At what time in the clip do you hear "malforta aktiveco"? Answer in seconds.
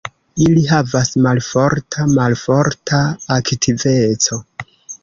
2.15-4.43